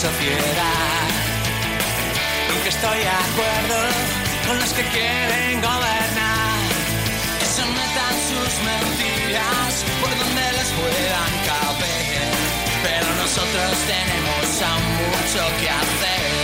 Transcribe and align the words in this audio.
sociedad. 0.00 1.08
Nunca 2.48 2.68
estoy 2.70 2.98
de 3.00 3.08
acuerdo 3.08 3.76
con 4.46 4.58
los 4.58 4.72
que 4.72 4.82
quieren 4.96 5.60
gobernar. 5.60 6.56
Que 7.38 7.44
se 7.44 7.62
sus 8.30 8.52
mentiras 8.64 9.84
por 10.00 10.10
donde 10.18 10.46
les 10.56 10.70
puedan 10.80 11.32
caber. 11.50 12.32
Pero 12.82 13.08
nosotros 13.22 13.72
tenemos 13.92 14.62
aún 14.62 14.92
mucho 15.12 15.42
que 15.60 15.68
hacer. 15.68 16.39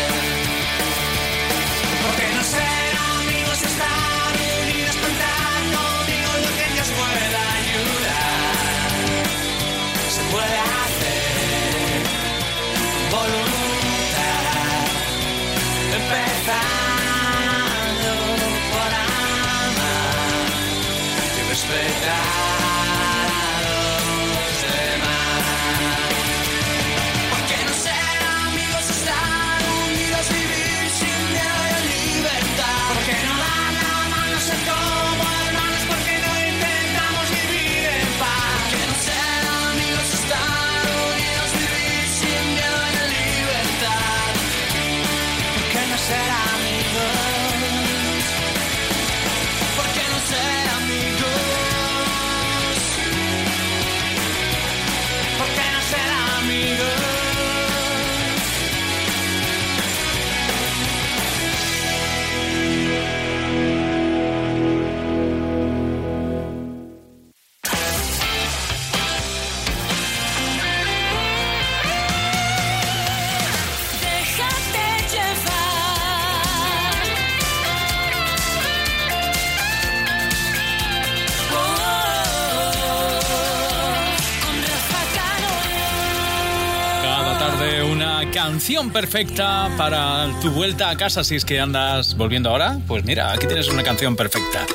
canción 88.66 88.90
perfecta 88.90 89.70
para 89.78 90.28
tu 90.40 90.50
vuelta 90.50 90.90
a 90.90 90.96
casa 90.96 91.22
si 91.22 91.36
es 91.36 91.44
que 91.44 91.60
andas 91.60 92.16
volviendo 92.16 92.50
ahora. 92.50 92.80
Pues 92.88 93.04
mira, 93.04 93.30
aquí 93.30 93.46
tienes 93.46 93.68
una 93.68 93.84
canción 93.84 94.16
perfecta 94.16 94.66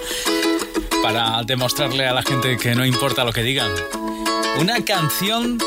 para 1.03 1.43
demostrarle 1.43 2.07
a 2.07 2.13
la 2.13 2.23
gente 2.23 2.55
que 2.55 2.73
no 2.73 2.85
importa 2.85 3.25
lo 3.25 3.33
que 3.33 3.43
digan. 3.43 3.69
Una 4.61 4.85
canción 4.85 5.57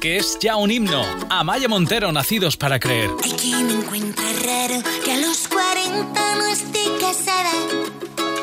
que 0.00 0.16
es 0.16 0.38
ya 0.40 0.56
un 0.56 0.70
himno. 0.70 1.04
Amaya 1.28 1.68
Montero, 1.68 2.10
Nacidos 2.10 2.56
para 2.56 2.80
Creer. 2.80 3.10
Hay 3.22 3.32
quien 3.32 3.70
encuentra 3.70 4.24
raro 4.46 4.82
que 5.04 5.12
a 5.12 5.18
los 5.18 5.46
40 5.46 6.36
no 6.36 6.46
esté 6.46 6.84
casada. 7.02 7.52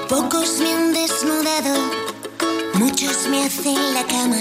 Pocos 0.07 0.59
me 0.59 0.71
han 0.71 0.93
desnudado, 0.93 1.91
muchos 2.75 3.25
me 3.27 3.45
hacen 3.45 3.93
la 3.95 4.03
cama. 4.03 4.39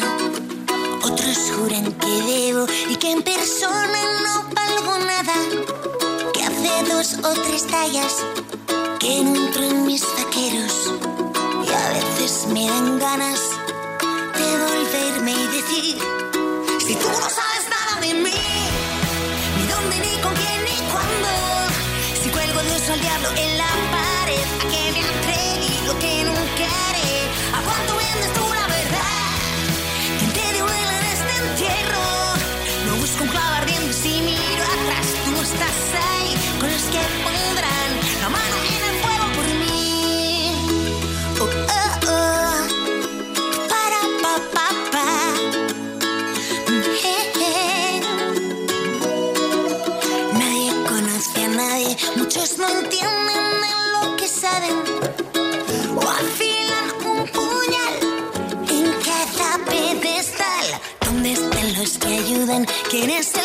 Otros 1.03 1.39
juran 1.57 1.91
que 1.91 2.07
debo 2.07 2.67
y 2.91 2.97
que 2.97 3.13
en 3.13 3.23
persona 3.23 3.99
no 4.25 4.40
o 7.01 7.33
tres 7.33 7.67
tallas 7.67 8.27
que 8.99 9.21
entro 9.21 9.65
en 9.65 9.87
mis 9.87 10.03
vaqueros. 10.03 10.93
Y 11.67 11.73
a 11.73 11.89
veces 11.95 12.47
me 12.49 12.67
dan 12.69 12.99
ganas 12.99 13.41
de 14.37 14.49
volverme 14.65 15.33
y 15.33 15.47
decir, 15.47 15.99
si 16.87 16.95
tú 16.97 17.09
no 17.09 17.29
sabes 17.39 17.65
nada 17.71 18.01
de 18.03 18.13
mí, 18.13 18.43
ni 19.57 19.67
dónde, 19.67 19.97
ni 19.97 20.21
con 20.21 20.35
quién, 20.35 20.63
ni 20.63 20.77
cuándo, 20.93 21.31
si 22.23 22.29
cuelgo 22.29 22.61
de 22.61 22.69
Dios 22.69 22.91
al 22.91 23.01
diablo 23.01 23.29
en 23.35 23.57
la 23.57 23.71
pared, 23.97 24.47
a 24.53 24.69
que 24.71 24.93
me 24.93 25.01
atreví 25.01 25.87
lo 25.87 25.99
que 25.99 26.25
nunca... 26.25 26.80
ellos 52.51 52.59
no 52.59 52.69
entienden 52.81 53.61
de 53.61 53.73
lo 53.93 54.17
que 54.17 54.27
saben 54.29 54.77
o 55.97 56.01
afilan 56.01 56.91
un 57.07 57.27
puñal 57.29 57.95
en 58.69 58.93
cada 59.03 59.65
pedestal. 59.65 60.81
¿Dónde 61.05 61.33
están 61.33 61.75
los 61.79 61.99
que 61.99 62.09
ayudan? 62.09 62.67
¿Quién 62.91 63.11
es 63.11 63.37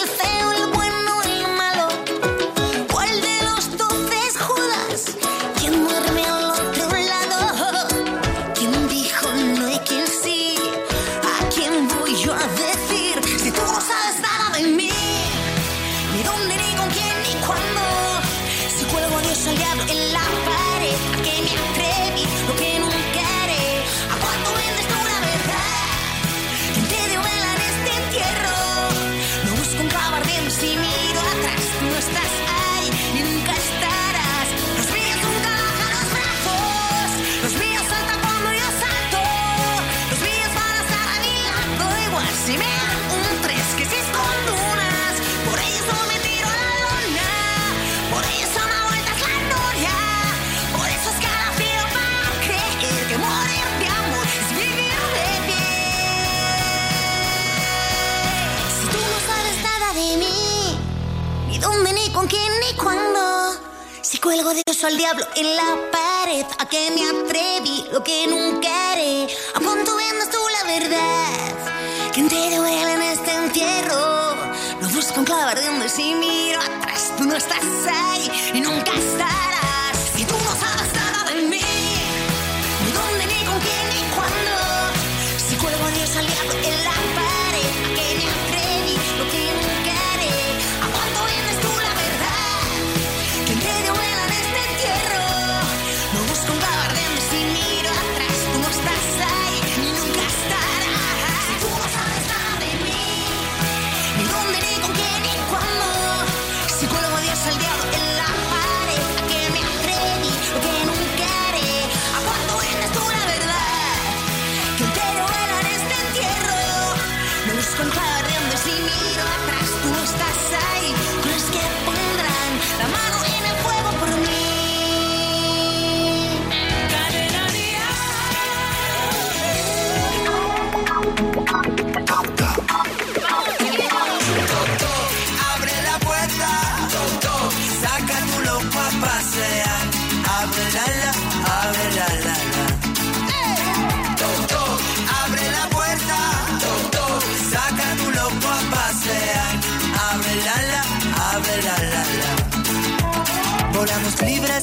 al 64.86 64.98
diablo 64.98 65.26
en 65.36 65.56
la 65.56 65.92
pared. 65.92 66.46
A 66.60 66.68
que 66.68 66.92
me 66.92 67.04
atreví, 67.04 67.86
lo 67.92 68.04
que 68.04 68.28
nunca 68.28 68.92
haré. 68.92 69.28
A 69.56 69.60
punto 69.60 69.96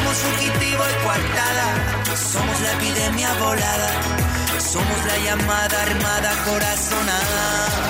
Somos 0.00 0.16
fugitivo 0.16 0.82
y 0.82 1.04
coartada. 1.04 2.16
Somos 2.16 2.60
la 2.62 2.72
epidemia 2.72 3.34
volada. 3.34 3.90
Somos 4.58 5.04
la 5.04 5.18
llamada 5.18 5.82
armada 5.82 6.32
corazonada. 6.46 7.89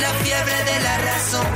La 0.00 0.10
fiebre 0.22 0.64
de 0.64 0.80
la 0.80 0.98
razón, 0.98 1.46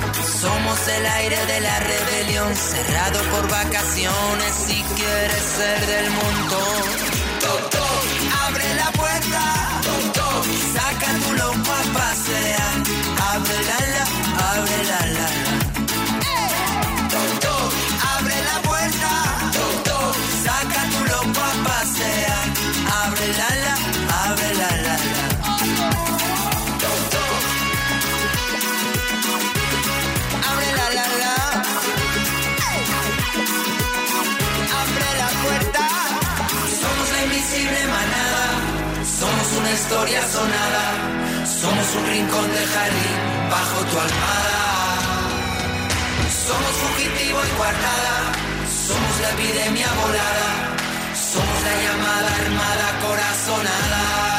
somos 0.41 0.89
el 0.89 1.07
aire 1.07 1.47
de 1.47 1.61
la 1.61 1.79
rebelión, 1.79 2.55
cerrado 2.57 3.21
por 3.31 3.49
vacaciones 3.49 4.53
si 4.67 4.83
quieres 4.97 5.45
ser 5.57 5.87
del 5.87 6.11
montón. 6.11 6.83
Toc, 7.41 7.75
abre 8.47 8.75
la 8.75 8.91
puerta, 8.93 9.81
toc, 10.13 10.45
saca 10.75 11.13
tu 11.23 11.33
loco 11.35 11.71
a 11.73 11.99
pasear, 11.99 12.77
abre 13.33 13.59
la 13.71 13.83
la, 15.07 15.42
sonada. 40.01 40.85
Somos 41.45 41.95
un 41.97 42.07
rincón 42.07 42.49
de 42.55 42.65
jardín 42.75 43.19
bajo 43.51 43.79
tu 43.91 43.99
almada. 44.07 44.63
Somos 46.47 46.73
fugitivo 46.83 47.39
y 47.45 47.51
coartada. 47.59 48.17
Somos 48.87 49.15
la 49.21 49.31
epidemia 49.31 49.89
volada. 50.03 50.51
Somos 51.15 51.59
la 51.67 51.75
llamada 51.83 52.31
armada 52.43 52.87
corazonada. 53.05 54.32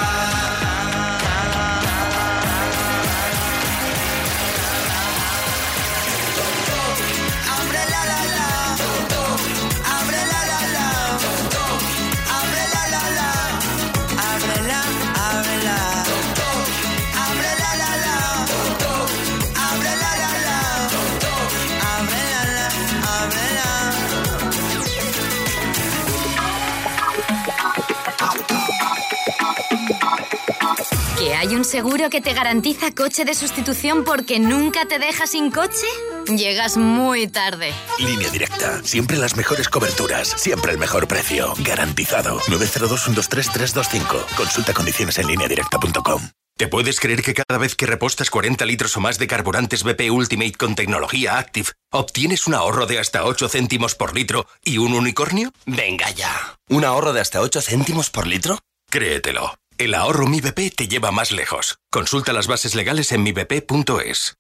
Seguro 31.74 32.12
que 32.12 32.22
te 32.22 32.34
garantiza 32.34 32.92
coche 32.92 33.25
de 33.25 33.34
sustitución 33.34 34.03
porque 34.03 34.39
nunca 34.39 34.86
te 34.86 35.00
deja 35.00 35.25
sin 35.25 35.50
coche? 35.50 35.88
Llegas 36.27 36.77
muy 36.77 37.25
tarde. 37.25 37.74
Línea 37.98 38.30
directa. 38.30 38.84
Siempre 38.84 39.18
las 39.18 39.36
mejores 39.36 39.70
coberturas. 39.70 40.27
Siempre 40.38 40.72
el 40.72 40.77
mejor 40.77 41.08
precio. 41.08 41.56
Garantizado. 41.65 42.38
902-123-325. 42.42 44.36
Consulta 44.38 44.72
condiciones 44.72 45.18
en 45.18 45.25
lineadirecta.com. 45.25 46.22
¿Te 46.60 46.68
puedes 46.68 47.00
creer 47.00 47.24
que 47.24 47.34
cada 47.34 47.58
vez 47.58 47.74
que 47.74 47.88
repostas 47.88 48.30
40 48.30 48.68
litros 48.68 48.96
o 48.96 49.00
más 49.00 49.18
de 49.18 49.25
carburantes 49.25 49.84
BP 49.84 50.12
Ultimate 50.12 50.53
con 50.53 50.75
tecnología 50.75 51.39
Active, 51.39 51.70
obtienes 51.92 52.46
un 52.46 52.53
ahorro 52.53 52.86
de 52.86 53.00
hasta 53.00 53.25
8 53.25 53.50
céntimos 53.50 53.96
por 53.96 54.13
litro 54.13 54.46
y 54.63 54.77
un 54.77 54.94
unicornio? 54.94 55.51
Venga 55.65 56.12
ya. 56.12 56.56
¿Un 56.70 56.86
ahorro 56.86 57.13
de 57.13 57.22
hasta 57.22 57.42
8 57.42 57.62
céntimos 57.63 58.12
por 58.12 58.27
litro? 58.27 58.60
Créetelo. 58.92 59.56
El 59.84 59.96
ahorro 59.96 60.28
Mi 60.28 60.40
BP 60.40 60.74
te 60.74 60.88
lleva 60.88 61.12
más 61.12 61.34
lejos. 61.34 61.78
Consulta 61.92 62.32
las 62.32 62.48
bases 62.48 62.74
legales 62.74 63.12
en 63.12 63.22
mibp.es. 63.22 64.38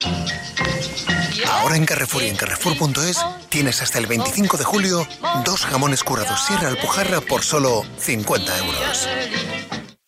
Ahora 1.51 1.75
en 1.75 1.85
Carrefour 1.85 2.23
y 2.23 2.29
en 2.29 2.37
Carrefour.es 2.37 3.17
tienes 3.49 3.81
hasta 3.81 3.99
el 3.99 4.05
25 4.07 4.55
de 4.55 4.63
julio 4.63 5.05
dos 5.43 5.65
jamones 5.65 6.01
curados 6.05 6.45
Sierra 6.47 6.69
Alpujarra 6.69 7.19
por 7.19 7.43
solo 7.43 7.83
50 7.97 8.57
euros. 8.59 9.09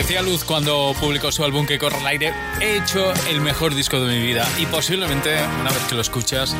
Decía 0.00 0.22
Luz 0.22 0.44
cuando 0.44 0.94
publicó 0.98 1.30
su 1.30 1.44
álbum 1.44 1.66
Que 1.66 1.78
corre 1.78 1.98
al 1.98 2.06
aire, 2.06 2.32
he 2.58 2.78
hecho 2.78 3.12
el 3.28 3.42
mejor 3.42 3.74
disco 3.74 4.00
de 4.00 4.10
mi 4.10 4.22
vida 4.22 4.48
y 4.56 4.64
posiblemente 4.64 5.36
una 5.60 5.70
vez 5.70 5.82
que 5.90 5.94
lo 5.94 6.00
escuchas 6.00 6.56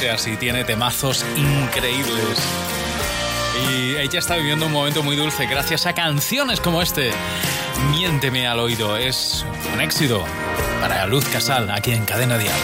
sea 0.00 0.14
así, 0.14 0.36
tiene 0.36 0.64
temazos 0.64 1.24
increíbles. 1.36 2.36
Y 3.70 3.94
ella 3.94 4.18
está 4.18 4.34
viviendo 4.34 4.66
un 4.66 4.72
momento 4.72 5.04
muy 5.04 5.14
dulce 5.14 5.46
gracias 5.46 5.86
a 5.86 5.92
canciones 5.92 6.60
como 6.60 6.82
este. 6.82 7.12
Miénteme 7.92 8.48
al 8.48 8.58
oído, 8.58 8.96
es 8.96 9.44
un 9.72 9.80
éxito 9.80 10.24
para 10.80 11.06
Luz 11.06 11.24
Casal 11.26 11.70
aquí 11.70 11.92
en 11.92 12.04
Cadena 12.04 12.38
Dial. 12.38 12.58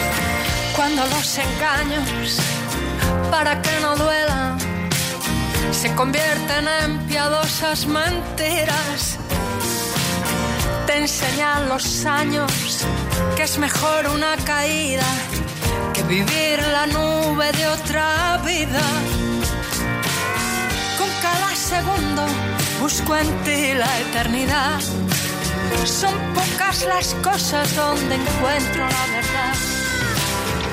Cuando 0.75 1.05
los 1.05 1.37
engaños, 1.37 2.37
para 3.31 3.61
que 3.61 3.79
no 3.79 3.95
duelan, 3.95 4.57
se 5.71 5.95
convierten 5.95 6.67
en 6.83 6.99
piadosas 7.07 7.85
mentiras. 7.85 9.19
Te 10.87 10.97
enseñan 10.97 11.69
los 11.69 12.05
años 12.05 12.85
es 13.47 13.57
mejor 13.59 14.07
una 14.07 14.35
caída 14.43 15.09
que 15.93 16.03
vivir 16.03 16.59
la 16.73 16.85
nube 16.87 17.49
de 17.53 17.65
otra 17.67 18.37
vida. 18.45 18.85
Con 20.97 21.09
cada 21.21 21.55
segundo 21.55 22.23
busco 22.81 23.15
en 23.15 23.29
ti 23.45 23.73
la 23.73 23.99
eternidad. 23.99 24.81
Son 25.85 26.13
pocas 26.33 26.83
las 26.83 27.13
cosas 27.27 27.73
donde 27.73 28.15
encuentro 28.15 28.83
la 28.97 29.05
verdad. 29.15 29.55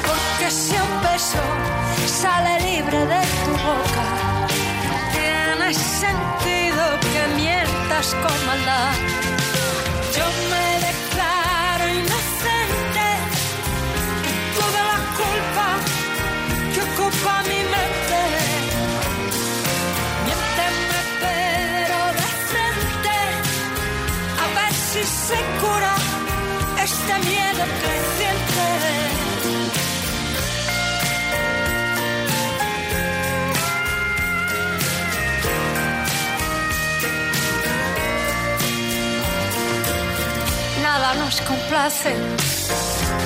Porque 0.08 0.50
si 0.50 0.74
un 0.74 0.94
beso 1.08 1.44
sale 2.22 2.54
libre 2.72 3.00
de 3.06 3.22
tu 3.44 3.52
boca, 3.68 4.06
tiene 5.12 5.72
sentido 5.74 6.82
que 7.12 7.22
mientas 7.36 8.16
con 8.22 8.46
maldad. 8.46 9.23
Yo 10.16 10.24
me 10.48 10.73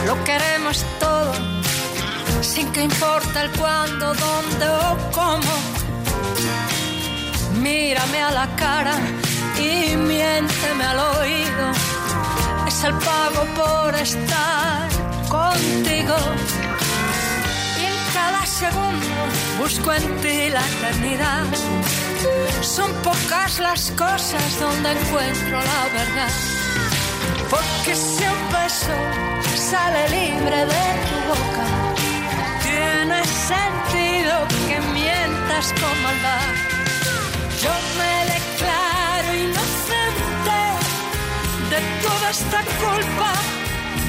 lo 0.07 0.25
queremos 0.25 0.83
todo, 0.99 1.33
sin 2.41 2.73
que 2.73 2.81
importe 2.81 3.41
el 3.41 3.51
cuándo, 3.51 4.15
dónde 4.15 4.67
o 4.67 5.11
cómo. 5.13 5.55
Mírame 7.61 8.23
a 8.23 8.31
la 8.31 8.47
cara 8.57 8.97
y 9.59 9.95
miénteme 9.97 10.83
al 10.83 10.99
oído, 10.99 11.67
es 12.67 12.85
el 12.85 12.95
pago 12.95 13.45
por 13.55 13.95
estar 13.95 14.89
contigo. 15.29 16.17
Y 17.81 17.85
en 17.85 17.99
cada 18.15 18.47
segundo 18.47 19.17
busco 19.59 19.93
en 19.93 20.05
ti 20.23 20.49
la 20.49 20.67
eternidad. 20.67 21.45
Son 22.63 22.91
pocas 23.03 23.59
las 23.59 23.91
cosas 23.91 24.59
donde 24.59 24.93
encuentro 24.93 25.59
la 25.59 25.83
verdad. 25.93 26.58
Porque 27.51 27.97
si 27.97 28.25
un 28.25 28.43
beso 28.53 28.95
sale 29.71 30.09
libre 30.11 30.59
de 30.75 30.87
tu 31.09 31.17
boca, 31.33 31.67
tiene 32.63 33.21
sentido 33.25 34.35
que 34.69 34.79
mientas 34.93 35.73
con 35.81 35.95
maldad. 36.03 36.49
Yo 37.63 37.73
me 37.99 38.15
declaro 38.35 39.29
inocente 39.47 40.61
de 41.73 41.81
toda 42.05 42.31
esta 42.31 42.61
culpa 42.85 43.33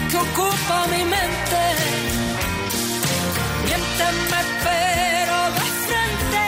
que 0.10 0.17
ocupa 0.17 0.88
mi 0.91 1.03
mente. 1.15 1.62
Miénteme 3.65 4.41
pero 4.67 5.38
de 5.58 5.67
frente, 5.86 6.46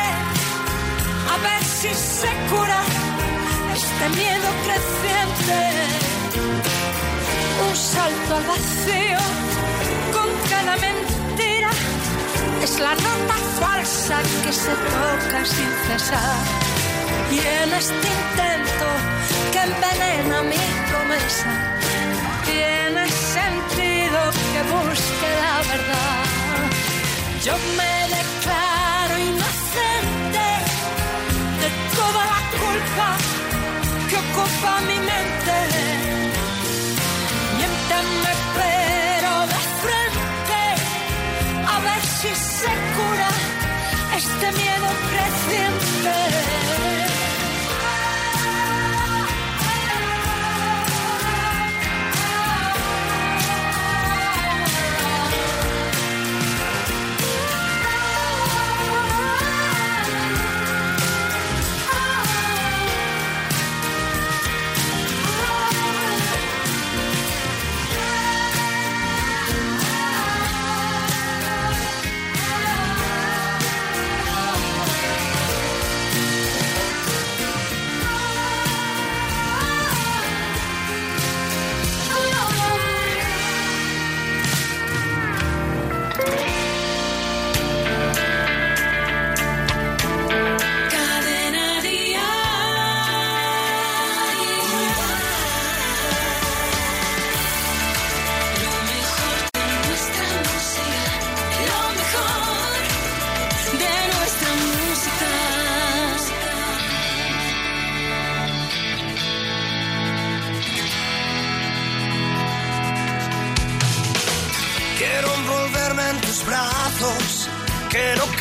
a 1.34 1.36
ver 1.46 1.64
si 1.64 1.94
se 1.94 2.32
cura 2.52 2.82
este 3.74 4.10
miedo 4.20 4.50
creciente 4.66 6.21
un 7.72 7.78
salto 7.78 8.36
al 8.36 8.46
vacío 8.54 9.22
con 10.16 10.30
cada 10.50 10.76
mentira. 10.88 11.70
Es 12.62 12.80
la 12.80 12.94
nota 12.96 13.36
falsa 13.60 14.18
que 14.44 14.52
se 14.52 14.74
toca 14.96 15.40
sin 15.46 15.72
cesar. 15.88 16.42
Y 17.32 17.40
en 17.40 17.70
este 17.82 18.08
intento 18.20 18.88
que 19.54 19.60
envenena 19.70 20.38
mi 20.52 20.64
promesa, 20.90 21.52
tiene 22.50 23.04
sentido 23.38 24.20
que 24.52 24.62
busque 24.76 25.30
la 25.44 25.58
verdad. 25.72 26.24
Yo 27.46 27.56
me 27.78 27.94
declaro 28.16 28.71
este 44.42 44.52
miedo 44.54 44.88
creciente. 45.12 46.61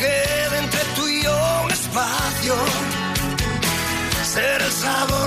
Quede 0.01 0.57
entre 0.57 0.83
tú 0.95 1.07
y 1.07 1.23
yo 1.23 1.37
un 1.65 1.71
espacio. 1.71 2.55
Ser 4.23 4.61
el 4.61 4.71
sabor 4.71 5.20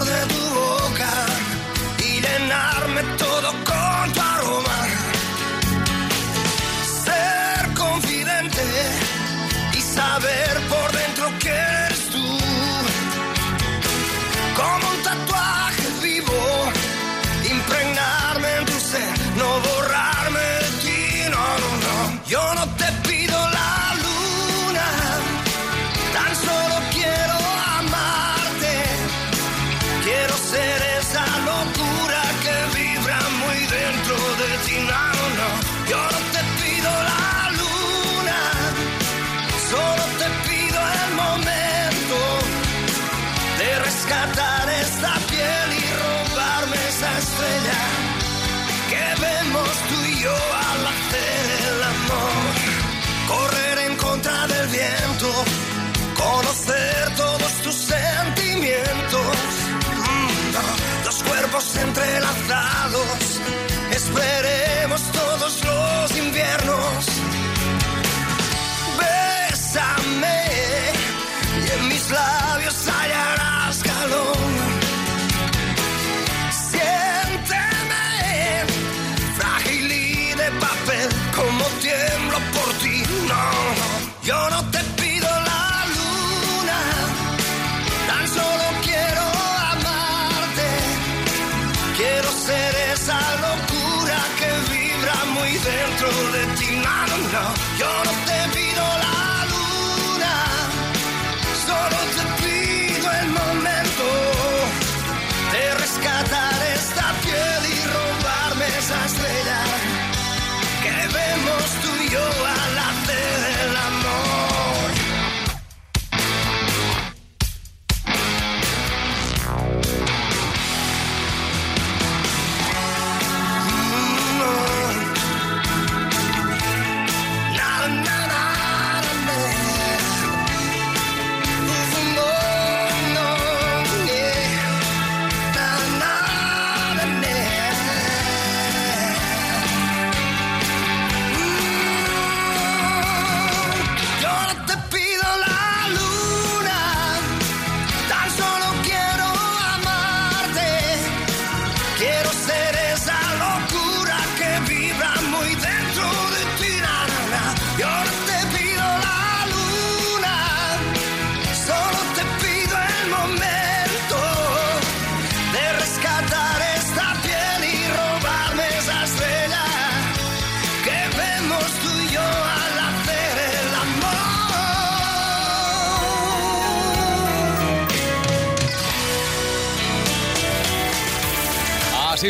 dentro 96.15 96.31
de 96.33 96.47
ti. 96.57 98.34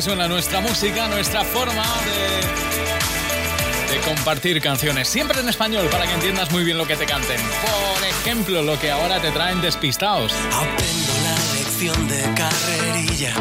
Suena 0.05 0.29
nuestra 0.29 0.61
música, 0.61 1.09
nuestra 1.09 1.43
forma 1.45 1.83
de, 3.89 3.95
de 3.95 4.01
compartir 4.03 4.61
canciones. 4.61 5.09
Siempre 5.09 5.41
en 5.41 5.49
español 5.49 5.89
para 5.91 6.07
que 6.07 6.13
entiendas 6.13 6.53
muy 6.53 6.63
bien 6.63 6.77
lo 6.77 6.87
que 6.87 6.95
te 6.95 7.07
canten. 7.07 7.41
Por 7.41 8.05
ejemplo, 8.07 8.61
lo 8.61 8.79
que 8.79 8.91
ahora 8.91 9.19
te 9.23 9.31
traen 9.31 9.63
despistados. 9.63 10.31
Aprendo 10.53 11.15
la 11.23 11.35
lección 11.55 12.07
de 12.09 12.21
carrerilla. 12.35 13.33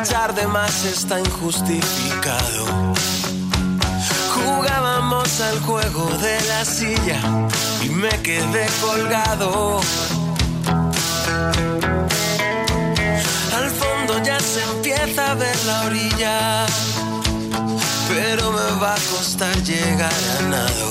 Echar 0.00 0.32
de 0.36 0.46
más 0.46 0.84
está 0.84 1.18
injustificado. 1.18 2.94
Jugábamos 4.32 5.40
al 5.40 5.58
juego 5.58 6.08
de 6.22 6.40
la 6.46 6.64
silla 6.64 7.20
y 7.82 7.88
me 7.88 8.10
quedé 8.22 8.68
colgado. 8.80 9.80
Ya 14.28 14.38
se 14.40 14.62
empieza 14.62 15.30
a 15.30 15.34
ver 15.36 15.56
la 15.64 15.86
orilla, 15.86 16.66
pero 18.10 18.52
me 18.52 18.78
va 18.78 18.92
a 18.92 19.00
costar 19.16 19.56
llegar 19.62 20.12
a 20.38 20.42
nado. 20.42 20.88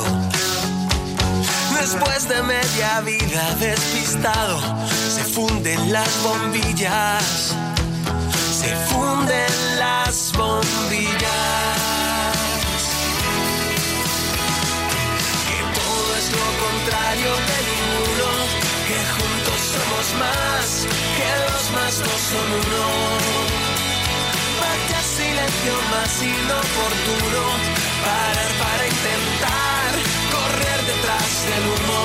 Después 1.80 2.28
de 2.28 2.42
media 2.42 3.02
vida 3.02 3.56
despistado, 3.60 4.60
se 5.16 5.24
funden 5.24 5.94
las 5.94 6.10
bombillas, 6.24 7.54
se 8.60 8.76
funden 8.90 9.54
las 9.78 10.34
bombillas. 10.36 11.78
Que 15.48 15.60
todo 15.78 16.08
es 16.18 16.28
lo 16.38 16.48
contrario 16.66 17.32
de 17.50 17.58
ninguno, 17.70 18.30
que 18.88 18.98
más, 20.20 20.86
que 21.18 21.30
dos 21.52 21.66
más 21.74 21.94
dos 22.00 22.22
son 22.32 22.50
uno. 22.54 22.86
Vaya 24.62 25.02
silencio 25.02 25.74
más 25.92 26.14
inoportuno, 26.22 27.44
parar 28.06 28.52
para 28.62 28.84
intentar 28.88 29.90
correr 30.32 30.80
detrás 30.86 31.32
del 31.50 31.64
humo. 31.74 32.02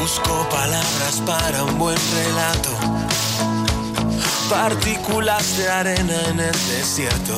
Busco 0.00 0.48
palabras 0.48 1.14
para 1.26 1.64
un 1.64 1.78
buen 1.78 1.98
relato, 2.14 2.70
partículas 4.50 5.56
de 5.56 5.70
arena 5.70 6.14
en 6.28 6.40
el 6.40 6.68
desierto. 6.68 7.36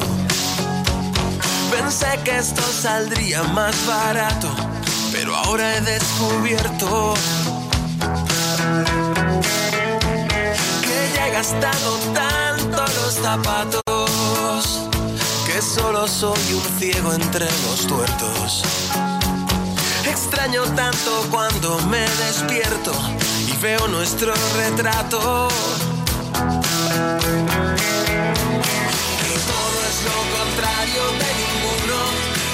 Pensé 1.70 2.18
que 2.24 2.36
esto 2.38 2.62
saldría 2.62 3.42
más 3.44 3.74
barato, 3.86 4.48
pero 5.20 5.36
ahora 5.36 5.76
he 5.76 5.80
descubierto 5.82 7.12
que 10.80 11.12
ya 11.14 11.28
he 11.28 11.30
gastado 11.30 11.98
tanto 12.14 12.82
los 12.94 13.14
zapatos 13.16 14.88
que 15.46 15.60
solo 15.60 16.08
soy 16.08 16.54
un 16.54 16.78
ciego 16.78 17.12
entre 17.12 17.44
los 17.44 17.86
tuertos. 17.86 18.62
Extraño 20.06 20.62
tanto 20.74 21.26
cuando 21.30 21.78
me 21.90 22.00
despierto 22.00 22.92
y 23.46 23.54
veo 23.58 23.88
nuestro 23.88 24.32
retrato. 24.56 25.48
Que 29.20 29.34
todo 29.52 29.78
es 29.90 29.98
lo 30.08 30.18
contrario 30.38 31.02
de 31.20 31.28
ninguno, 31.42 31.98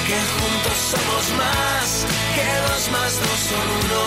que 0.09 0.18
juntos 0.35 0.79
somos 0.90 1.24
más, 1.38 2.25
que 2.37 2.49
dos 2.68 2.85
más 2.90 3.12
dos 3.25 3.40
son 3.51 3.66
uno. 3.83 4.05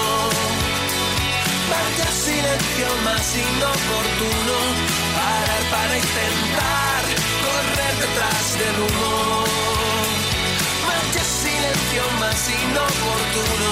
Vaya 1.71 2.09
silencio 2.25 2.87
más 3.07 3.27
inoportuno, 3.47 4.55
parar 5.17 5.63
para 5.73 5.93
intentar 6.05 7.01
correr 7.45 7.93
detrás 8.05 8.45
del 8.61 8.75
humo. 8.85 9.15
Vaya 10.89 11.23
silencio 11.43 12.03
más 12.21 12.41
inoportuno, 12.65 13.71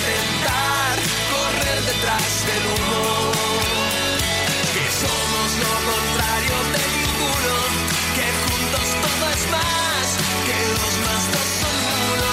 detrás 1.85 2.45
del 2.47 2.63
humo. 2.71 3.31
Que 4.73 4.85
somos 5.01 5.49
lo 5.63 5.73
contrario 5.89 6.57
de 6.73 6.83
ninguno, 6.97 7.55
que 8.15 8.27
juntos 8.41 8.87
todo 9.03 9.23
es 9.35 9.43
más, 9.55 10.07
que 10.47 10.57
dos 10.73 10.93
más 11.05 11.23
dos 11.33 11.49
son 11.61 11.77
uno. 12.11 12.31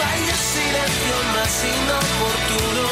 Vaya 0.00 0.36
silencio 0.54 1.16
más 1.34 1.54
inoportuno, 1.76 2.84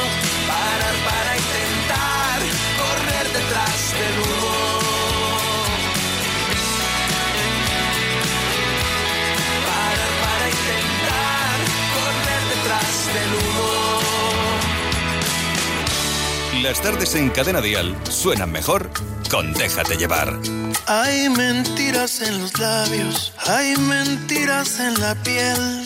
Las 16.62 16.82
tardes 16.82 17.14
en 17.14 17.30
Cadena 17.30 17.62
Dial 17.62 17.96
suenan 18.10 18.52
mejor 18.52 18.90
con 19.30 19.54
Déjate 19.54 19.96
llevar. 19.96 20.38
Hay 20.86 21.30
mentiras 21.30 22.20
en 22.20 22.38
los 22.38 22.58
labios, 22.58 23.32
hay 23.46 23.74
mentiras 23.76 24.78
en 24.78 25.00
la 25.00 25.14
piel. 25.14 25.82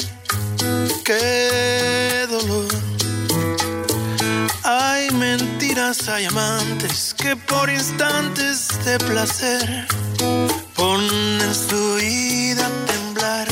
Qué 1.04 2.26
dolor. 2.28 2.66
Hay 4.64 5.10
mentiras, 5.12 6.08
hay 6.08 6.24
amantes 6.24 7.14
que 7.14 7.36
por 7.36 7.70
instantes 7.70 8.68
de 8.84 8.98
placer 8.98 9.86
ponen 10.74 11.54
su 11.54 11.94
vida 12.00 12.66
a 12.66 12.86
temblar. 12.86 13.48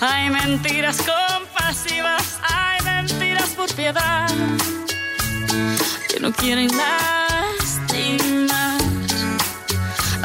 Hay 0.00 0.28
mentiras 0.28 0.98
compasivas, 0.98 2.38
hay 2.42 2.84
mentiras 2.84 3.48
por 3.50 3.72
piedad 3.74 4.28
que 6.14 6.20
no 6.20 6.32
quieren 6.32 6.70
lastimar. 6.76 8.78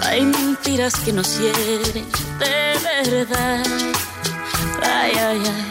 Hay 0.04 0.22
mentiras 0.22 0.94
que 1.00 1.12
nos 1.12 1.40
hieren 1.40 2.06
de 2.40 2.78
verdad. 2.84 3.66
Ay, 4.84 5.14
ay, 5.18 5.42
ay. 5.46 5.70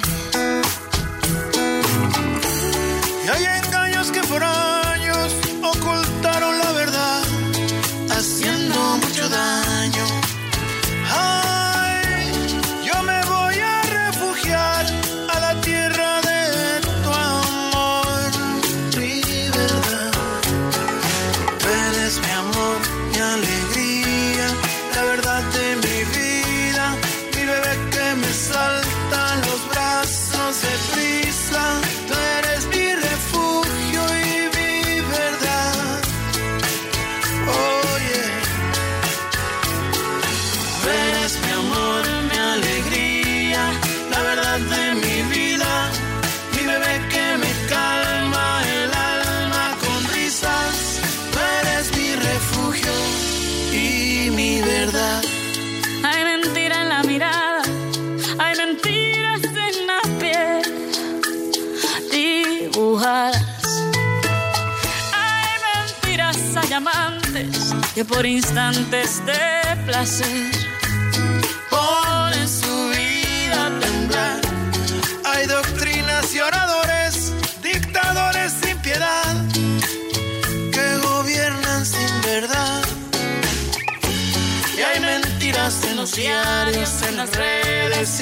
que 67.99 68.05
por 68.05 68.25
instantes 68.25 69.21
de 69.27 69.77
placer 69.85 70.53
ponen 71.69 72.49
su 72.49 72.91
vida 72.91 73.67
a 73.67 73.81
temblar. 73.81 74.41
Hay 75.25 75.47
doctrinas 75.49 76.33
y 76.33 76.39
oradores, 76.39 77.33
dictadores 77.61 78.53
sin 78.63 78.79
piedad, 78.79 79.35
que 79.53 80.99
gobiernan 81.09 81.85
sin 81.85 82.23
verdad. 82.23 82.85
Y 84.77 84.81
hay 84.81 85.01
mentiras 85.01 85.83
en 85.83 85.97
los 85.97 86.15
diarios, 86.15 87.03
en 87.03 87.17
las 87.17 87.35
redes 87.35 88.21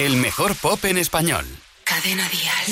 El 0.00 0.16
mejor 0.16 0.56
pop 0.56 0.82
en 0.86 0.96
español. 0.96 1.44
Cadena 1.84 2.26
Díaz. 2.30 2.68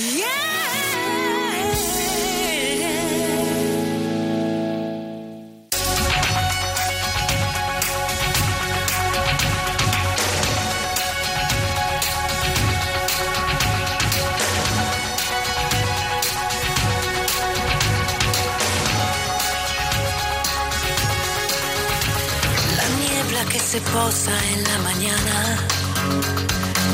La 22.74 22.88
niebla 22.88 23.44
que 23.52 23.60
se 23.60 23.82
posa 23.82 24.32
en 24.54 24.64
la 24.64 24.78
mañana 24.78 25.57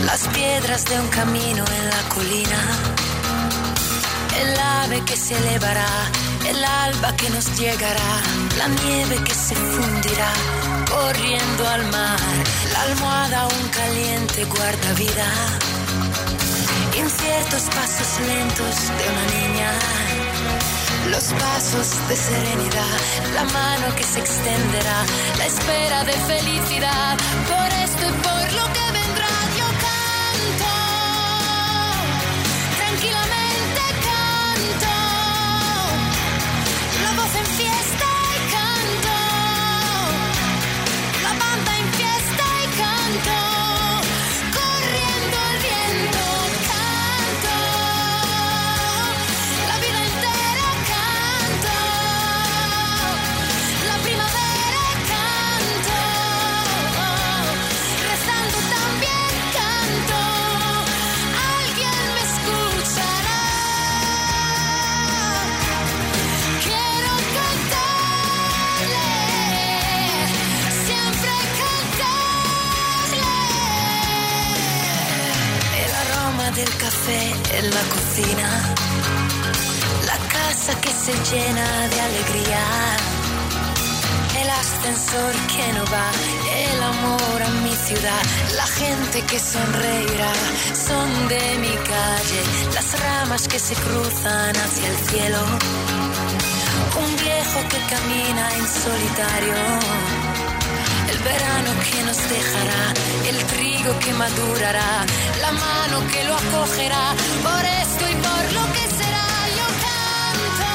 las 0.04 0.28
piedras 0.28 0.84
de 0.84 0.98
un 1.00 1.08
camino 1.08 1.64
en 1.78 1.90
la 1.90 2.02
colina, 2.14 2.60
el 4.40 4.58
ave 4.58 5.02
que 5.04 5.16
se 5.16 5.36
elevará, 5.36 5.86
el 6.48 6.64
alba 6.64 7.16
que 7.16 7.30
nos 7.30 7.46
llegará, 7.58 8.12
la 8.58 8.68
nieve 8.68 9.16
que 9.24 9.34
se 9.34 9.54
fundirá. 9.54 10.32
Corriendo 10.90 11.68
al 11.68 11.84
mar, 11.90 12.20
la 12.72 12.82
almohada 12.82 13.46
un 13.46 13.68
caliente 13.68 14.44
guardavida, 14.44 15.28
inciertos 16.96 17.62
pasos 17.74 18.10
lentos 18.26 18.76
de 18.98 19.04
una 19.12 19.26
niña. 19.36 19.70
Los 21.10 21.24
pasos 21.24 22.08
de 22.08 22.16
serenidad, 22.16 22.98
la 23.34 23.44
mano 23.44 23.86
que 23.96 24.04
se 24.04 24.20
extenderá, 24.20 24.98
la 25.38 25.46
espera 25.46 26.04
de 26.04 26.12
felicidad, 26.12 27.16
por 27.50 27.68
esto 27.84 28.02
y 28.08 28.12
por 28.22 28.52
lo 28.52 28.72
que 28.72 28.92
ve 28.92 29.03
en 77.58 77.70
la 77.70 77.82
cocina, 77.94 78.74
la 80.06 80.18
casa 80.28 80.80
que 80.80 80.90
se 80.90 81.12
llena 81.30 81.88
de 81.88 82.00
alegría. 82.00 82.64
El 84.40 84.50
ascensor 84.50 85.32
que 85.52 85.66
no 85.76 85.84
va, 85.94 86.08
el 86.68 86.82
amor 86.82 87.42
a 87.42 87.50
mi 87.64 87.74
ciudad, 87.86 88.22
la 88.56 88.66
gente 88.66 89.22
que 89.22 89.38
sonreirá, 89.38 90.32
son 90.88 91.28
de 91.28 91.58
mi 91.58 91.74
calle, 91.92 92.40
las 92.74 92.88
ramas 93.00 93.46
que 93.46 93.58
se 93.58 93.74
cruzan 93.74 94.54
hacia 94.56 94.88
el 94.88 94.98
cielo, 95.08 95.40
un 97.04 97.16
viejo 97.24 97.60
que 97.70 97.80
camina 97.94 98.44
en 98.58 98.66
solitario, 98.82 99.54
el 101.14 101.20
verano 101.22 101.70
que 101.84 102.02
nos 102.02 102.18
dejará, 102.28 102.82
el 103.28 103.38
trigo 103.46 103.98
que 104.00 104.12
madurará, 104.14 105.06
la 105.40 105.52
mano 105.52 105.96
que 106.12 106.24
lo 106.24 106.34
acogerá, 106.34 107.14
por 107.42 107.64
esto 107.82 108.04
y 108.10 108.14
por 108.26 108.42
lo 108.56 108.64
que 108.74 108.84
será, 108.98 109.26
yo 109.58 109.66
canto, 109.84 110.72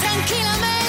tranquilamente 0.00 0.83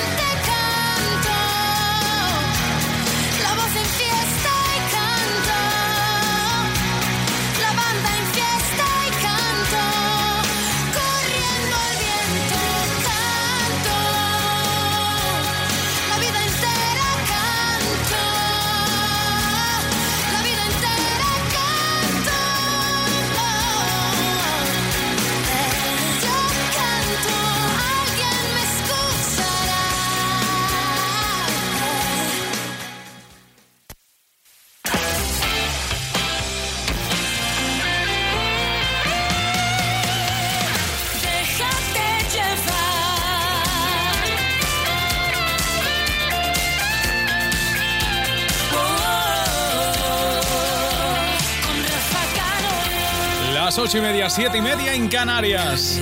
ocho 53.86 54.00
y 54.00 54.02
media, 54.02 54.32
siete 54.32 54.58
y 54.58 54.62
media 54.62 54.96
en 54.96 55.08
Canarias. 55.10 56.02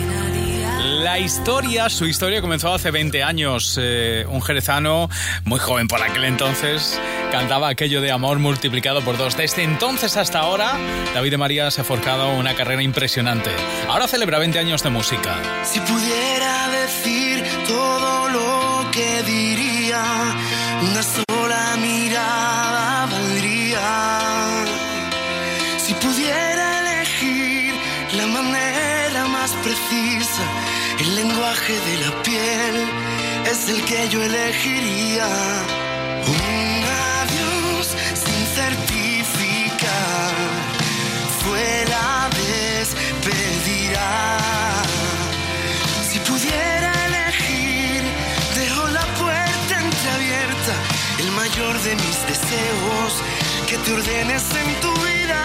La 1.01 1.19
historia, 1.19 1.89
su 1.89 2.05
historia 2.05 2.39
comenzó 2.39 2.73
hace 2.73 2.91
20 2.91 3.21
años. 3.23 3.77
Eh, 3.81 4.25
un 4.29 4.41
jerezano, 4.41 5.09
muy 5.43 5.59
joven 5.59 5.89
por 5.89 6.01
aquel 6.01 6.23
entonces, 6.23 6.97
cantaba 7.29 7.67
aquello 7.67 7.99
de 7.99 8.09
amor 8.09 8.39
multiplicado 8.39 9.01
por 9.01 9.17
dos. 9.17 9.35
Desde 9.35 9.63
entonces 9.63 10.15
hasta 10.15 10.39
ahora, 10.39 10.77
David 11.13 11.31
de 11.31 11.37
María 11.37 11.71
se 11.71 11.81
ha 11.81 11.83
forjado 11.83 12.31
una 12.37 12.55
carrera 12.55 12.81
impresionante. 12.83 13.49
Ahora 13.89 14.07
celebra 14.07 14.39
20 14.39 14.59
años 14.59 14.81
de 14.81 14.89
música. 14.89 15.35
Si 15.65 15.81
pudiera 15.81 16.69
decir 16.69 17.43
todo 17.67 18.29
lo 18.29 18.91
que 18.91 19.23
diría, 19.23 20.03
una 20.89 21.03
sola 21.03 21.42
es 33.53 33.69
el 33.69 33.85
que 33.85 34.09
yo 34.09 34.19
elegiría. 34.21 35.27
Un 36.37 36.83
adiós 37.21 37.85
sin 38.23 38.41
certificar, 38.59 40.33
fuera 41.41 42.29
despedirá. 42.43 44.11
Si 46.09 46.17
pudiera 46.29 46.91
elegir, 47.09 48.01
dejo 48.59 48.83
la 48.99 49.05
puerta 49.21 49.73
entreabierta, 49.87 50.73
el 51.19 51.29
mayor 51.41 51.75
de 51.87 51.93
mis 52.03 52.17
deseos, 52.31 53.11
que 53.67 53.77
te 53.83 53.89
ordenes 53.93 54.45
en 54.61 54.69
tu 54.83 54.91
vida. 55.09 55.41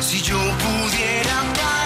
Si 0.00 0.20
yo 0.20 0.38
pudiera 0.64 1.36
parar 1.58 1.85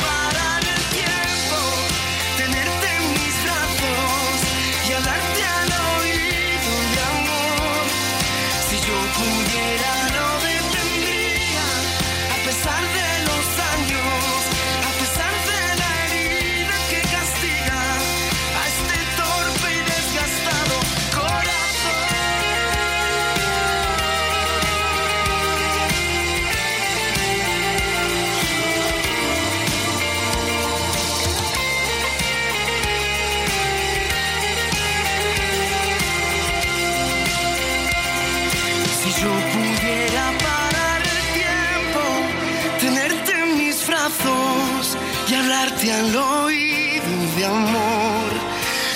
al 45.89 46.15
oído 46.15 47.35
de 47.35 47.45
amor. 47.45 48.31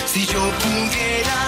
Si 0.06 0.26
yo 0.26 0.40
pudiera 0.40 1.45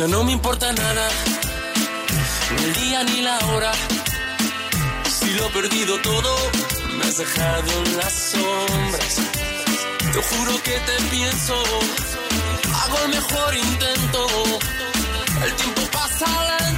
Ya 0.00 0.08
no 0.08 0.24
me 0.24 0.32
importa 0.32 0.72
nada, 0.72 1.08
ni 2.56 2.64
el 2.64 2.72
día 2.72 3.04
ni 3.04 3.20
la 3.20 3.38
hora. 3.48 3.70
Si 5.04 5.30
lo 5.34 5.46
he 5.46 5.50
perdido 5.50 6.00
todo, 6.00 6.36
me 6.96 7.04
has 7.04 7.18
dejado 7.18 7.70
en 7.84 7.96
las 7.98 8.14
sombras. 8.32 9.16
Te 9.98 10.22
juro 10.22 10.62
que 10.62 10.80
te 10.88 11.02
pienso, 11.10 11.54
hago 12.80 12.98
el 13.04 13.08
mejor 13.10 13.54
intento. 13.54 14.26
El 15.44 15.54
tiempo 15.56 15.82
pasa 15.92 16.26
lento. 16.48 16.69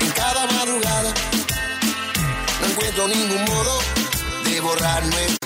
En 0.00 0.10
cada 0.10 0.46
madrugada 0.46 1.14
no 2.60 2.66
encuentro 2.66 3.06
ningún 3.08 3.44
modo 3.44 3.78
de 4.44 4.60
borrar 4.60 5.06
nuestro 5.06 5.37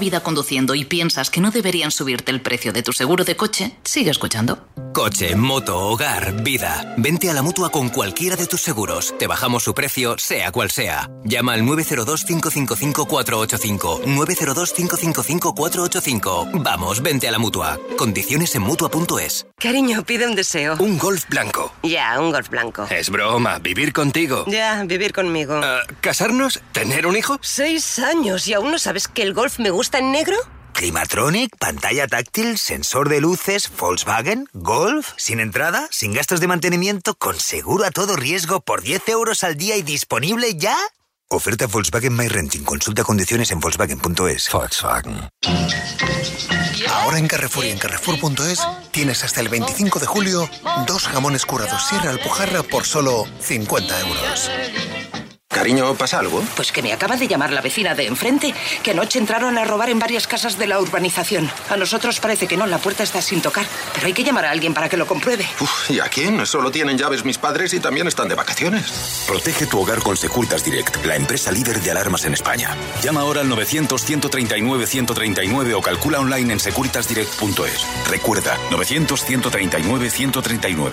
vida 0.00 0.24
conduciendo 0.24 0.74
y 0.74 0.84
piensas 0.84 1.30
que 1.30 1.40
no 1.40 1.52
deberían 1.52 1.92
subirte 1.92 2.32
el 2.32 2.40
precio 2.40 2.72
de 2.72 2.82
tu 2.82 2.92
seguro 2.92 3.24
de 3.24 3.36
coche, 3.36 3.76
sigue 3.84 4.10
escuchando. 4.10 4.66
Coche, 4.92 5.36
moto, 5.36 5.78
hogar, 5.78 6.42
vida. 6.42 6.94
Vente 6.96 7.30
a 7.30 7.34
la 7.34 7.42
mutua 7.42 7.70
con 7.70 7.90
cualquiera 7.90 8.34
de 8.34 8.46
tus 8.46 8.60
seguros. 8.60 9.14
Te 9.18 9.28
bajamos 9.28 9.62
su 9.62 9.72
precio, 9.72 10.18
sea 10.18 10.50
cual 10.50 10.72
sea. 10.72 11.08
Llama 11.24 11.52
al 11.52 11.62
902-555-485. 11.62 14.02
902-555-485. 14.04 16.62
Vamos, 16.62 17.02
vente 17.02 17.28
a 17.28 17.30
la 17.30 17.38
mutua. 17.38 17.78
Condiciones 17.96 18.52
en 18.56 18.62
mutua.es. 18.62 19.46
Cariño, 19.58 20.02
pide 20.04 20.26
un 20.26 20.34
deseo. 20.34 20.74
Un 20.80 20.98
golf 20.98 21.24
blanco. 21.28 21.72
Ya, 21.84 22.18
un 22.18 22.32
golf 22.32 22.48
blanco. 22.48 22.88
Es 22.90 23.10
broma, 23.10 23.60
vivir 23.60 23.92
contigo. 23.92 24.44
Ya, 24.48 24.82
vivir 24.84 25.12
conmigo. 25.12 25.60
Ah, 25.62 25.82
¿Casarnos? 26.00 26.60
¿Tener 26.72 27.06
un 27.06 27.16
hijo? 27.16 27.38
Seis 27.42 28.00
años 28.00 28.48
y 28.48 28.54
aún 28.54 28.72
no 28.72 28.78
sabes 28.78 29.06
que 29.06 29.22
el 29.22 29.34
golf 29.34 29.60
me 29.60 29.70
gusta 29.70 29.98
en 29.98 30.10
negro. 30.10 30.36
Climatronic, 30.72 31.56
pantalla 31.58 32.06
táctil, 32.06 32.58
sensor 32.58 33.08
de 33.08 33.20
luces, 33.20 33.70
Volkswagen, 33.78 34.48
Golf, 34.52 35.12
sin 35.16 35.40
entrada, 35.40 35.88
sin 35.90 36.12
gastos 36.12 36.40
de 36.40 36.48
mantenimiento, 36.48 37.14
con 37.14 37.38
seguro 37.38 37.84
a 37.84 37.90
todo 37.90 38.16
riesgo 38.16 38.60
por 38.60 38.82
10 38.82 39.08
euros 39.08 39.44
al 39.44 39.56
día 39.56 39.76
y 39.76 39.82
disponible 39.82 40.54
ya. 40.54 40.76
Oferta 41.28 41.66
Volkswagen 41.66 42.16
My 42.16 42.26
Renting. 42.26 42.64
Consulta 42.64 43.04
condiciones 43.04 43.50
en 43.52 43.60
Volkswagen.es. 43.60 44.50
Volkswagen. 44.52 45.28
Ahora 46.88 47.18
en 47.18 47.28
Carrefour 47.28 47.64
y 47.66 47.70
en 47.70 47.78
Carrefour.es 47.78 48.60
tienes 48.90 49.22
hasta 49.22 49.40
el 49.40 49.48
25 49.48 50.00
de 50.00 50.06
julio 50.06 50.50
dos 50.86 51.06
jamones 51.06 51.46
curados 51.46 51.86
Sierra 51.86 52.10
Alpujarra 52.10 52.62
por 52.64 52.84
solo 52.84 53.26
50 53.40 54.00
euros. 54.00 54.50
Cariño, 55.50 55.94
¿pasa 55.96 56.20
algo? 56.20 56.44
Pues 56.54 56.70
que 56.70 56.80
me 56.80 56.92
acaba 56.92 57.16
de 57.16 57.26
llamar 57.26 57.52
la 57.52 57.60
vecina 57.60 57.96
de 57.96 58.06
enfrente, 58.06 58.54
que 58.84 58.92
anoche 58.92 59.18
entraron 59.18 59.58
a 59.58 59.64
robar 59.64 59.90
en 59.90 59.98
varias 59.98 60.28
casas 60.28 60.56
de 60.56 60.68
la 60.68 60.78
urbanización. 60.80 61.50
A 61.68 61.76
nosotros 61.76 62.20
parece 62.20 62.46
que 62.46 62.56
no, 62.56 62.66
la 62.66 62.78
puerta 62.78 63.02
está 63.02 63.20
sin 63.20 63.42
tocar, 63.42 63.66
pero 63.92 64.06
hay 64.06 64.12
que 64.12 64.22
llamar 64.22 64.44
a 64.44 64.52
alguien 64.52 64.72
para 64.74 64.88
que 64.88 64.96
lo 64.96 65.08
compruebe. 65.08 65.44
Uf, 65.60 65.90
¿Y 65.90 65.98
a 65.98 66.04
quién? 66.04 66.46
Solo 66.46 66.70
tienen 66.70 66.96
llaves 66.96 67.24
mis 67.24 67.36
padres 67.36 67.74
y 67.74 67.80
también 67.80 68.06
están 68.06 68.28
de 68.28 68.36
vacaciones. 68.36 69.24
Protege 69.26 69.66
tu 69.66 69.80
hogar 69.80 69.98
con 70.02 70.16
Securitas 70.16 70.64
Direct, 70.64 71.04
la 71.04 71.16
empresa 71.16 71.50
líder 71.50 71.80
de 71.80 71.90
alarmas 71.90 72.24
en 72.24 72.34
España. 72.34 72.76
Llama 73.02 73.22
ahora 73.22 73.40
al 73.40 73.48
900-139-139 73.50 75.74
o 75.74 75.82
calcula 75.82 76.20
online 76.20 76.52
en 76.52 76.60
securitasdirect.es. 76.60 77.86
Recuerda, 78.08 78.56
900-139-139. 78.70 80.92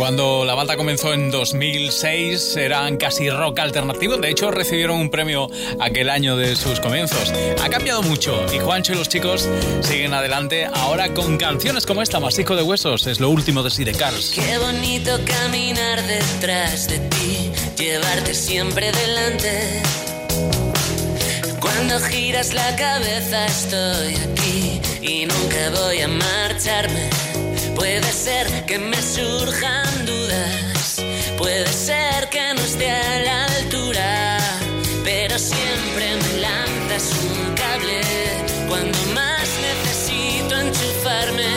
Cuando 0.00 0.46
la 0.46 0.54
banda 0.54 0.78
comenzó 0.78 1.12
en 1.12 1.30
2006 1.30 2.56
eran 2.56 2.96
casi 2.96 3.28
rock 3.28 3.58
alternativo, 3.58 4.16
de 4.16 4.30
hecho 4.30 4.50
recibieron 4.50 4.98
un 4.98 5.10
premio 5.10 5.50
aquel 5.78 6.08
año 6.08 6.38
de 6.38 6.56
sus 6.56 6.80
comienzos. 6.80 7.30
Ha 7.62 7.68
cambiado 7.68 8.00
mucho 8.00 8.46
y 8.50 8.58
Juancho 8.60 8.94
y 8.94 8.96
los 8.96 9.10
chicos 9.10 9.46
siguen 9.82 10.14
adelante 10.14 10.64
ahora 10.64 11.12
con 11.12 11.36
canciones 11.36 11.84
como 11.84 12.00
esta, 12.00 12.18
Masico 12.18 12.56
de 12.56 12.62
Huesos, 12.62 13.06
es 13.06 13.20
lo 13.20 13.28
último 13.28 13.62
de 13.62 13.68
Sidecars. 13.68 14.30
Qué 14.30 14.56
bonito 14.56 15.20
caminar 15.26 16.02
detrás 16.06 16.88
de 16.88 16.98
ti, 17.00 17.52
llevarte 17.76 18.32
siempre 18.32 18.92
delante. 18.92 19.82
Cuando 21.60 22.00
giras 22.00 22.54
la 22.54 22.74
cabeza 22.74 23.44
estoy 23.44 24.14
aquí 24.14 24.80
y 25.02 25.26
nunca 25.26 25.78
voy 25.78 26.00
a 26.00 26.08
marcharme. 26.08 27.19
Puede 27.80 28.12
ser 28.12 28.66
que 28.66 28.78
me 28.78 29.00
surjan 29.00 30.04
dudas, 30.04 31.02
puede 31.38 31.66
ser 31.66 32.28
que 32.28 32.52
no 32.52 32.60
esté 32.60 32.90
a 32.90 33.20
la 33.20 33.44
altura, 33.46 34.38
pero 35.02 35.38
siempre 35.38 36.14
me 36.22 36.40
lanzas 36.42 37.10
un 37.24 37.54
cable 37.54 38.02
cuando 38.68 38.98
más 39.14 39.48
necesito 39.68 40.60
enchufarme. 40.60 41.48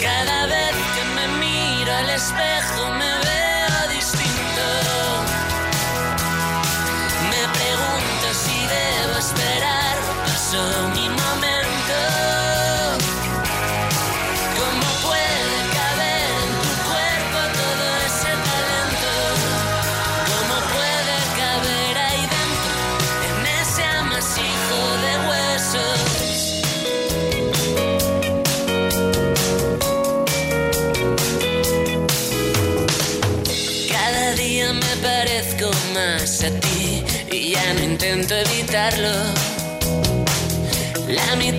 Cada 0.00 0.46
vez 0.46 0.76
que 0.94 1.04
me 1.16 1.26
miro 1.44 1.92
al 1.94 2.10
espejo 2.10 2.92
me 2.92 3.09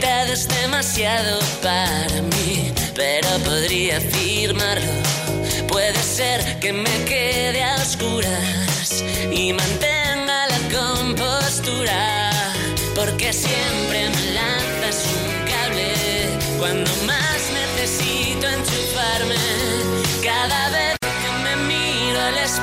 Es 0.04 0.48
demasiado 0.48 1.40
para 1.62 2.22
mí, 2.22 2.72
pero 2.96 3.28
podría 3.44 3.98
afirmarlo. 3.98 4.94
Puede 5.68 6.02
ser 6.02 6.60
que 6.62 6.72
me 6.72 7.04
quede 7.04 7.62
a 7.62 7.76
oscuras 7.76 9.04
y 9.30 9.52
mantenga 9.52 10.48
la 10.48 10.60
compostura, 10.80 12.32
porque 12.96 13.34
siempre 13.34 14.10
me 14.10 14.32
lanzas 14.32 15.06
un 15.20 15.46
cable 15.52 15.94
cuando 16.58 16.90
más 17.06 17.42
necesito 17.52 18.48
enchufarme. 18.48 19.36
Cada 20.24 20.70
vez 20.70 20.98
que 21.02 21.32
me 21.44 21.56
miro 21.68 22.22
al 22.22 22.38
espejo 22.38 22.61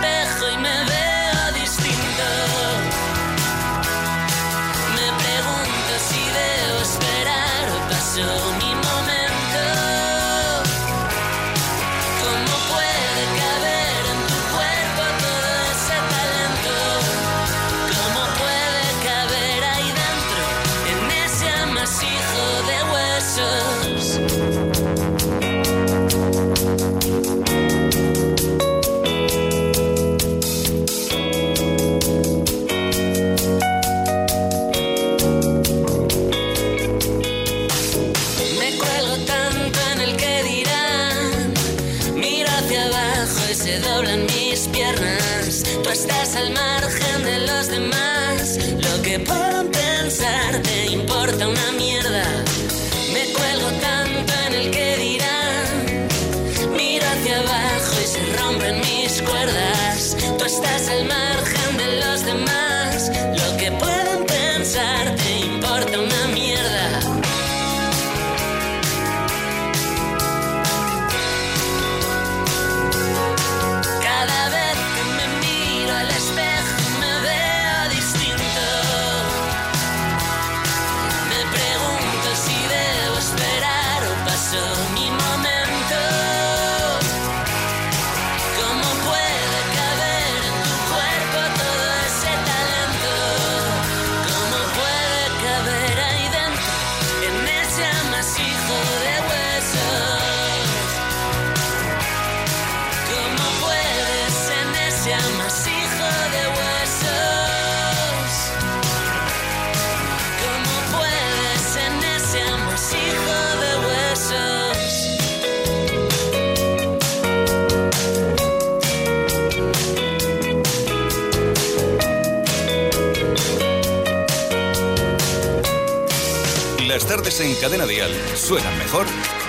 suenan 128.49 128.79
mejor 128.79 129.05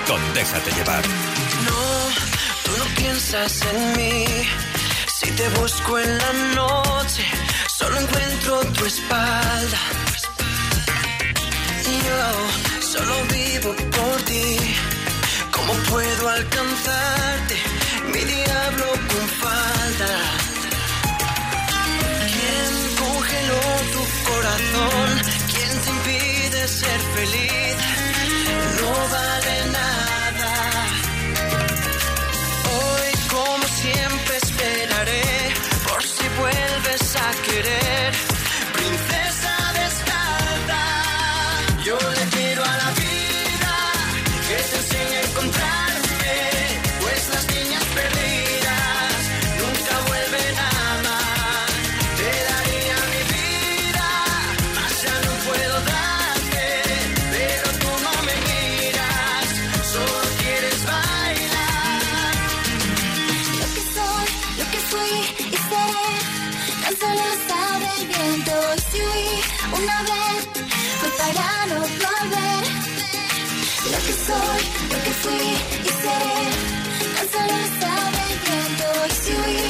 con 0.07 0.19
Déjate 0.33 0.71
llevar. 0.71 1.03
No, 1.67 1.83
tú 2.65 2.71
no 2.79 2.85
piensas 2.97 3.61
en 3.71 3.97
mí. 3.97 4.25
Si 5.17 5.31
te 5.31 5.47
busco 5.61 5.99
en 5.99 6.17
la 6.17 6.33
noche, 6.55 7.23
solo 7.77 7.97
encuentro 7.97 8.59
tu 8.77 8.85
espalda. 8.85 9.79
Yo 12.07 12.21
solo 12.93 13.15
vivo 13.31 13.73
por 13.95 14.15
ti. 14.23 14.57
¿Cómo 15.55 15.73
puedo 15.91 16.29
alcanzarte? 16.29 17.55
Mi 18.11 18.21
diablo 18.35 18.87
con 19.09 19.23
falda. 19.43 20.13
¿Quién 22.33 22.71
congeló 23.03 23.63
tu 23.95 24.03
corazón? 24.29 25.09
¿Quién 25.51 25.73
te 25.83 25.89
impide 25.89 26.67
ser 26.67 26.99
feliz? 27.15 27.58
Una 69.77 70.01
vez, 70.03 70.41
fue 70.99 71.09
para 71.19 71.65
no 71.67 71.79
volver. 71.79 72.63
Lo 73.91 73.97
que 74.05 74.13
soy, 74.27 74.61
lo 74.91 74.97
que 75.03 75.13
fui 75.21 75.47
y 75.87 75.91
seré, 76.01 76.41
tan 77.15 77.27
solo 77.33 77.55
lo 77.63 77.69
sabe 77.81 78.21
el 78.29 78.39
viento. 78.45 78.85
Y 79.09 79.13
si 79.21 79.31
huí 79.31 79.61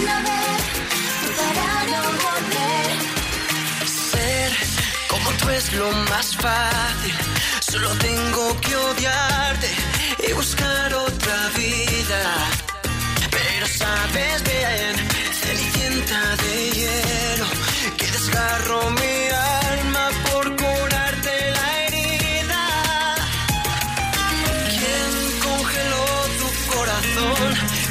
una 0.00 0.16
vez, 0.28 0.60
fue 1.20 1.30
para 1.46 1.74
no 1.92 2.02
volver. 2.26 2.88
Ser 4.10 4.52
como 5.08 5.30
tú 5.38 5.48
es 5.50 5.72
lo 5.74 5.90
más 6.10 6.36
fácil. 6.36 7.14
Solo 7.70 7.90
tengo 7.98 8.60
que 8.60 8.76
odiarte 8.76 9.70
y 10.28 10.32
buscar 10.32 10.94
otra 10.94 11.48
vida. 11.56 12.65
Pero 13.58 13.68
sabes 13.68 14.42
bien, 14.44 14.94
cenicienta 15.32 16.36
de 16.36 16.70
hielo, 16.72 17.46
que 17.96 18.06
desgarro 18.06 18.90
mi 18.90 19.28
alma 19.72 20.10
por 20.30 20.44
curarte 20.56 21.34
la 21.56 21.84
herida. 21.86 22.64
¿Quién 24.68 25.10
congeló 25.46 26.06
tu 26.40 26.48
corazón? 26.74 27.48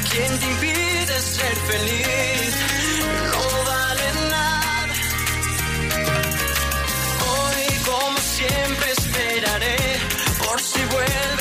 ¿Quién 0.08 0.38
te 0.38 0.46
impide 0.52 1.20
ser 1.20 1.56
feliz? 1.70 2.52
No 3.32 3.64
vale 3.72 4.08
nada. 4.30 4.94
Hoy, 7.26 7.62
como 7.90 8.18
siempre, 8.18 8.92
esperaré 8.92 9.78
por 10.44 10.60
si 10.60 10.84
vuelves 10.84 11.35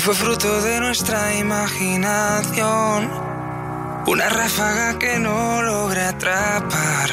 fue 0.00 0.14
fruto 0.14 0.62
de 0.62 0.80
nuestra 0.80 1.34
imaginación, 1.34 3.10
una 4.06 4.28
ráfaga 4.30 4.98
que 4.98 5.18
no 5.18 5.60
logré 5.62 6.02
atrapar. 6.02 7.10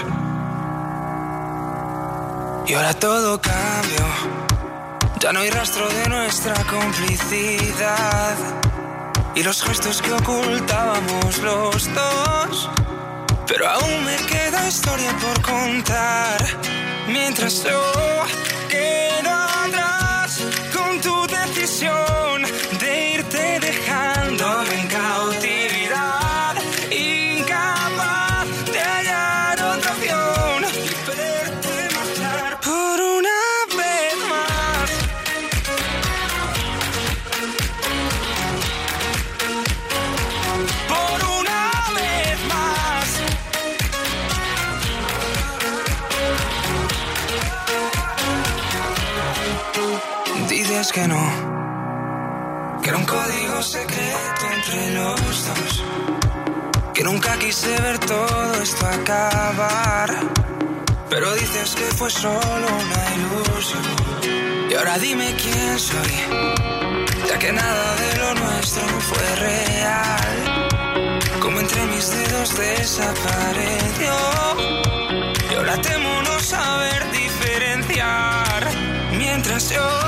Y 2.66 2.74
ahora 2.74 2.94
todo 2.94 3.42
cambió, 3.42 4.06
ya 5.20 5.34
no 5.34 5.42
hay 5.42 5.50
rastro 5.50 5.90
de 5.90 6.08
nuestra 6.08 6.54
complicidad 6.64 8.38
y 9.36 9.44
los 9.44 9.62
gestos 9.64 10.02
que 10.02 10.14
ocultábamos 10.14 11.38
los 11.40 11.94
dos. 11.94 12.70
Pero 13.48 13.68
aún 13.70 14.06
me 14.06 14.16
queda 14.28 14.68
historia 14.68 15.12
por 15.18 15.42
contar. 15.42 16.38
Mientras 17.08 17.64
yo 17.64 17.82
quedo 18.70 19.30
atrás 19.30 20.42
con 20.74 21.02
tu 21.02 21.28
decisión 21.28 22.37
que 52.88 52.92
era 52.92 53.00
un 53.00 53.06
código 53.06 53.62
secreto 53.62 54.46
entre 54.54 54.92
los 54.92 55.46
dos, 55.46 55.84
que 56.94 57.04
nunca 57.04 57.38
quise 57.38 57.68
ver 57.82 58.00
todo 58.00 58.62
esto 58.62 58.88
acabar, 58.88 60.10
pero 61.10 61.34
dices 61.34 61.76
que 61.76 61.84
fue 61.98 62.10
solo 62.10 62.66
una 62.86 63.04
ilusión. 63.18 63.84
Y 64.70 64.74
ahora 64.76 64.98
dime 65.00 65.36
quién 65.36 65.78
soy, 65.78 66.14
ya 67.28 67.38
que 67.38 67.52
nada 67.52 67.96
de 67.96 68.18
lo 68.20 68.34
nuestro 68.36 68.88
fue 69.02 69.36
real. 69.36 70.68
Como 71.42 71.60
entre 71.60 71.86
mis 71.88 72.10
dedos 72.10 72.58
desapareció, 72.58 74.16
y 75.52 75.56
ahora 75.56 75.76
temo 75.82 76.22
no 76.22 76.40
saber 76.40 77.12
diferenciar. 77.12 78.70
Mientras 79.12 79.72
yo 79.72 80.07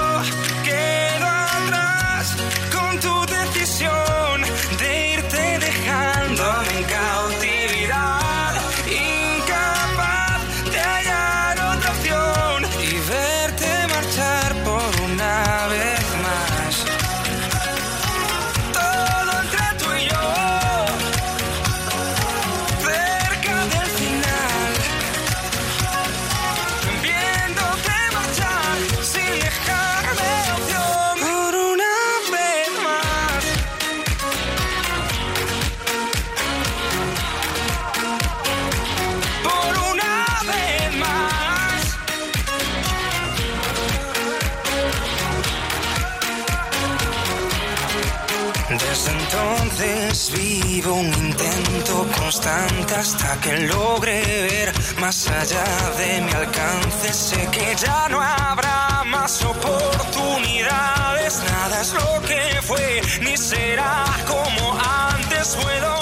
que 53.50 53.58
logre 53.68 54.22
ver 54.50 54.72
más 55.00 55.28
allá 55.28 55.64
de 55.98 56.22
mi 56.22 56.32
alcance. 56.32 57.12
Sé 57.14 57.48
que 57.52 57.76
ya 57.76 58.08
no 58.10 58.22
habrá 58.22 59.04
más 59.06 59.44
oportunidades. 59.44 61.42
Nada 61.52 61.82
es 61.82 61.94
lo 61.94 62.22
que 62.28 62.62
fue, 62.62 63.02
ni 63.22 63.36
será 63.38 64.06
como 64.28 64.78
antes. 65.10 65.56
Puedo 65.56 65.99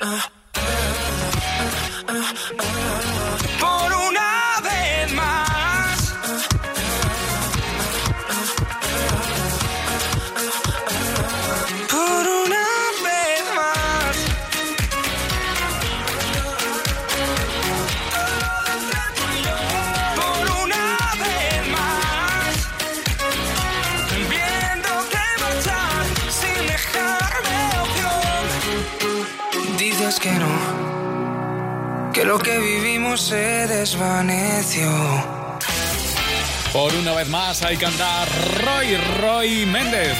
Por 0.00 0.39
lo 32.30 32.38
que 32.38 32.60
vivimos 32.60 33.22
se 33.22 33.66
desvaneció 33.66 34.88
Por 36.72 36.94
una 36.94 37.12
vez 37.12 37.28
más 37.28 37.60
hay 37.62 37.76
que 37.76 37.86
andar 37.86 38.28
Roy, 38.64 38.96
Roy 39.20 39.66
Méndez. 39.66 40.16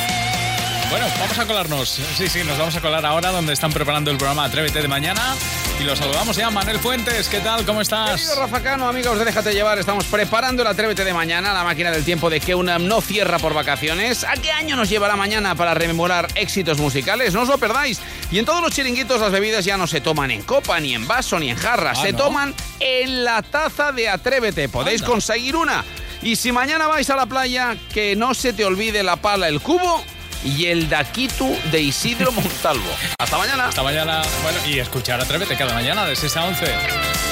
Bueno, 0.91 1.07
vamos 1.21 1.39
a 1.39 1.47
colarnos. 1.47 1.89
Sí, 1.89 2.29
sí, 2.29 2.43
nos 2.43 2.59
vamos 2.59 2.75
a 2.75 2.81
colar 2.81 3.07
ahora 3.07 3.31
donde 3.31 3.53
están 3.53 3.73
preparando 3.73 4.11
el 4.11 4.17
programa 4.17 4.45
Atrévete 4.45 4.83
de 4.83 4.89
mañana. 4.89 5.37
Y 5.81 5.85
los 5.85 6.01
saludamos 6.01 6.37
ya, 6.37 6.51
Manuel 6.51 6.81
Fuentes. 6.81 7.29
¿Qué 7.29 7.39
tal? 7.39 7.65
¿Cómo 7.65 7.81
estás? 7.81 8.11
Querido 8.11 8.35
Rafa 8.35 8.61
Cano, 8.61 8.89
amigos 8.89 9.17
de 9.19 9.25
Déjate 9.25 9.55
Llevar, 9.55 9.79
estamos 9.79 10.05
preparando 10.07 10.63
el 10.63 10.69
Atrévete 10.69 11.05
de 11.05 11.15
mañana, 11.15 11.55
la 11.55 11.63
máquina 11.63 11.93
del 11.93 12.05
tiempo 12.05 12.29
de 12.29 12.41
que 12.41 12.57
una 12.57 12.81
no 12.81 13.01
cierra 13.01 13.39
por 13.39 13.55
vacaciones. 13.55 14.25
¿A 14.25 14.33
qué 14.33 14.51
año 14.51 14.75
nos 14.75 14.91
llevará 14.91 15.15
mañana 15.15 15.55
para 15.55 15.75
rememorar 15.75 16.27
éxitos 16.35 16.79
musicales? 16.79 17.33
No 17.33 17.43
os 17.43 17.49
lo 17.49 17.57
perdáis. 17.57 18.01
Y 18.31 18.39
en 18.39 18.45
todos 18.45 18.63
los 18.63 18.71
chiringuitos 18.73 19.21
las 19.21 19.33
bebidas 19.33 19.65
ya 19.65 19.77
no 19.77 19.87
se 19.87 20.01
toman 20.01 20.31
en 20.31 20.43
copa, 20.43 20.79
ni 20.79 20.95
en 20.95 21.07
vaso, 21.09 21.39
ni 21.39 21.51
en 21.51 21.57
jarra. 21.57 21.93
Ah, 21.93 21.97
se 21.97 22.13
¿no? 22.13 22.19
toman 22.19 22.55
en 22.79 23.25
la 23.25 23.43
taza 23.43 23.91
de 23.93 24.09
Atrévete. 24.09 24.69
Podéis 24.69 25.01
Anda. 25.03 25.13
conseguir 25.13 25.57
una. 25.57 25.85
Y 26.23 26.37
si 26.37 26.53
mañana 26.53 26.87
vais 26.87 27.09
a 27.11 27.17
la 27.17 27.27
playa, 27.27 27.77
que 27.93 28.15
no 28.15 28.35
se 28.35 28.53
te 28.53 28.65
olvide 28.65 29.03
la 29.03 29.17
pala, 29.17 29.49
el 29.49 29.61
cubo 29.61 30.05
y 30.45 30.67
el 30.67 30.89
daquitu 30.89 31.57
de 31.73 31.81
Isidro 31.81 32.31
Montalvo. 32.33 32.91
Hasta 33.19 33.37
mañana. 33.37 33.67
Hasta 33.69 33.83
mañana. 33.83 34.23
Bueno, 34.43 34.59
y 34.67 34.79
escuchar 34.79 35.21
Atrévete 35.21 35.57
cada 35.57 35.75
mañana 35.75 36.05
de 36.05 36.15
6 36.15 36.37
a 36.37 36.45
11. 36.45 37.30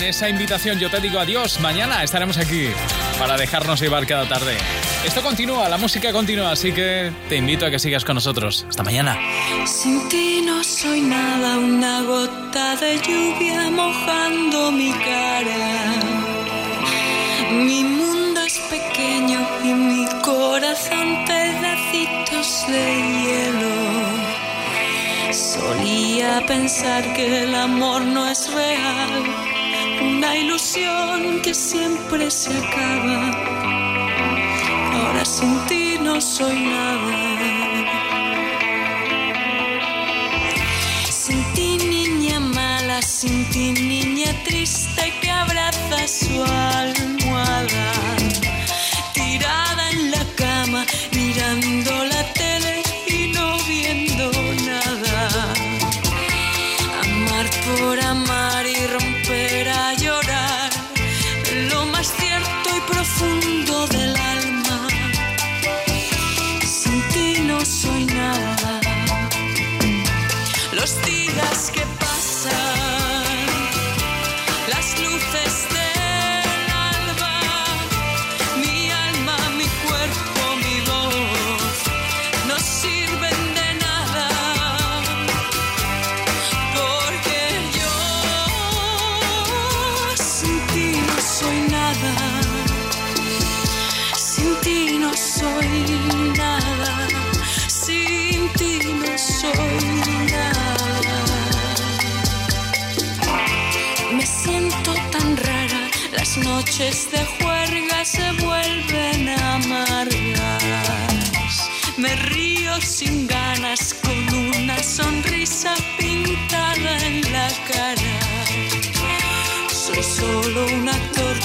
Con 0.00 0.08
esa 0.08 0.30
invitación 0.30 0.78
yo 0.78 0.88
te 0.88 0.98
digo 0.98 1.18
adiós. 1.18 1.60
Mañana 1.60 2.02
estaremos 2.02 2.38
aquí 2.38 2.68
para 3.18 3.36
dejarnos 3.36 3.82
llevar 3.82 4.06
cada 4.06 4.26
tarde. 4.26 4.56
Esto 5.04 5.20
continúa, 5.20 5.68
la 5.68 5.76
música 5.76 6.10
continúa, 6.10 6.52
así 6.52 6.72
que 6.72 7.12
te 7.28 7.36
invito 7.36 7.66
a 7.66 7.70
que 7.70 7.78
sigas 7.78 8.02
con 8.02 8.14
nosotros. 8.14 8.64
Hasta 8.66 8.82
mañana. 8.82 9.18
Sin 9.66 10.08
ti 10.08 10.40
no 10.42 10.64
soy 10.64 11.02
nada, 11.02 11.58
una 11.58 12.00
gota 12.00 12.76
de 12.76 12.98
lluvia 12.98 13.70
mojando 13.70 14.72
mi 14.72 14.90
cara. 14.90 15.92
Mi 17.52 17.84
mundo 17.84 18.40
es 18.40 18.58
pequeño 18.70 19.46
y 19.62 19.66
mi 19.74 20.06
corazón 20.22 21.26
pedacitos 21.26 22.64
de 22.68 22.96
hielo. 23.20 24.30
Solía 25.30 26.42
pensar 26.46 27.12
que 27.12 27.42
el 27.42 27.54
amor 27.54 28.00
no 28.00 28.26
es 28.26 28.50
real, 28.50 29.59
una 30.00 30.36
ilusión 30.36 31.40
que 31.42 31.54
siempre 31.54 32.30
se 32.30 32.50
acaba. 32.56 33.18
Ahora 34.94 35.24
sin 35.24 35.58
ti 35.66 35.96
no 36.00 36.20
soy 36.20 36.58
nada. 36.60 37.16
Sin 41.10 41.42
ti 41.54 41.78
niña 41.78 42.40
mala, 42.40 43.02
sin 43.02 43.44
ti 43.50 43.72
niña 43.72 43.99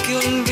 cara. 0.06 0.45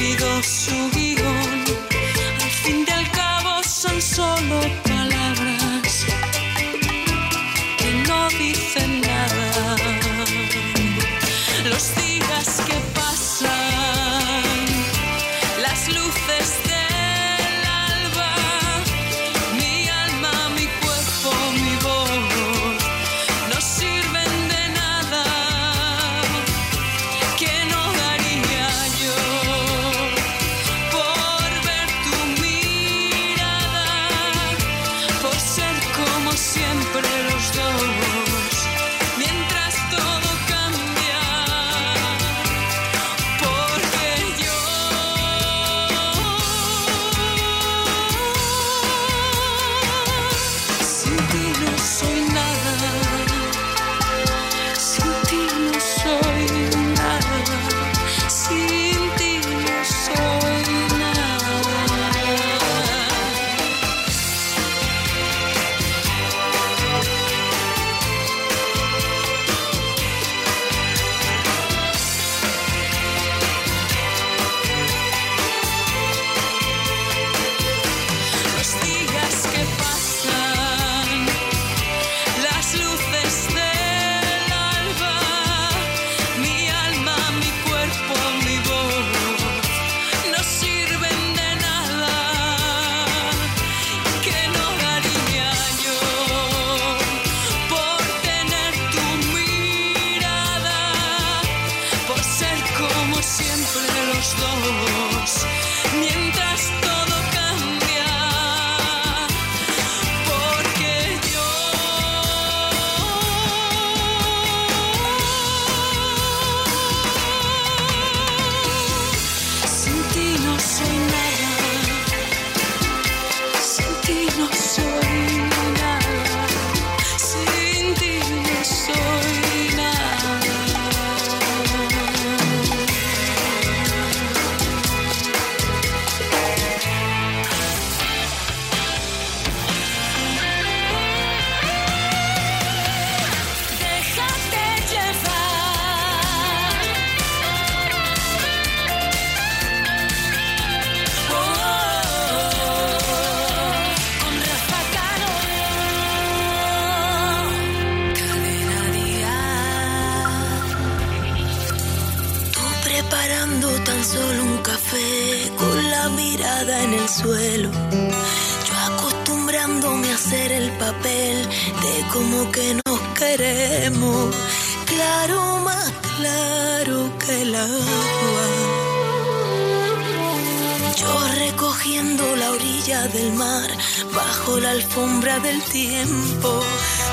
del 185.41 185.63
tiempo, 185.65 186.61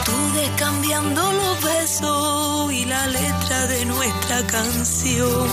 tú 0.06 0.12
descambiando 0.36 1.32
los 1.32 1.64
besos 1.64 2.72
y 2.72 2.86
la 2.86 3.08
letra 3.08 3.68
de 3.68 3.86
nuestra 3.86 4.46
canción. 4.48 5.50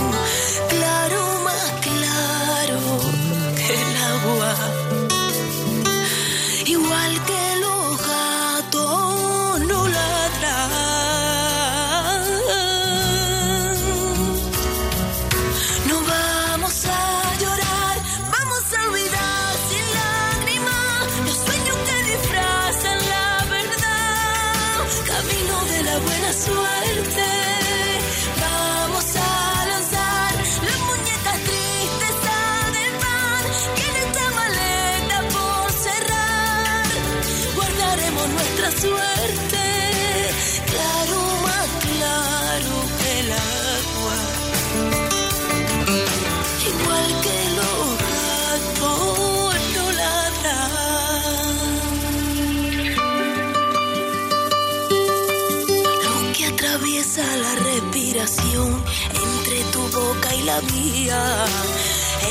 atraviesa 56.48 57.22
la 57.36 57.54
respiración 57.70 58.82
entre 59.26 59.58
tu 59.72 59.80
boca 59.80 60.34
y 60.34 60.42
la 60.42 60.60
mía. 60.72 61.44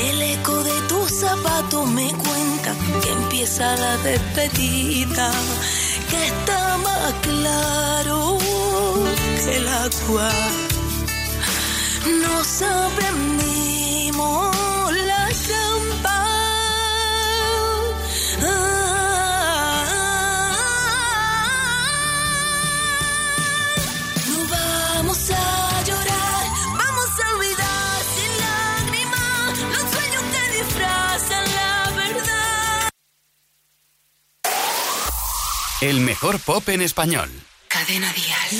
El 0.08 0.22
eco 0.22 0.62
de 0.62 0.80
tus 0.88 1.10
zapatos 1.10 1.88
me 1.90 2.12
cuenta 2.14 2.74
que 3.02 3.10
empieza 3.12 3.76
la 3.76 3.96
despedida, 3.98 5.30
que 6.10 6.26
está 6.26 6.78
más 6.78 7.12
claro 7.22 8.38
que 9.44 9.56
el 9.56 9.68
agua. 9.68 10.30
No 12.22 12.44
saben 12.44 13.37
El 35.88 36.00
mejor 36.00 36.38
pop 36.40 36.68
en 36.68 36.82
español. 36.82 37.30
Cadena 37.66 38.12
Díaz. 38.12 38.50